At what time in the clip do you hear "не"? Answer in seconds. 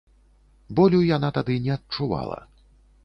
1.67-1.71